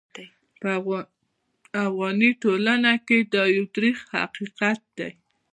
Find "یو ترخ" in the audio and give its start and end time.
3.55-3.97